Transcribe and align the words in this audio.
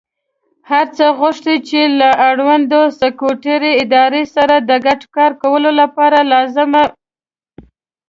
څخه 0.97 1.15
غوښتي 1.19 1.55
چې 1.69 1.79
له 1.99 2.09
اړوندو 2.29 2.81
سکټوري 2.99 3.71
ادارو 3.83 4.23
سره 4.35 4.55
د 4.69 4.71
ګډ 4.85 5.01
کار 5.15 5.31
کولو 5.43 5.69
لپاره 5.81 6.17
لازمه 6.31 6.83